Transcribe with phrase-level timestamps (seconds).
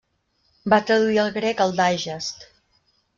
[0.73, 2.49] Va traduir al grec el Digest.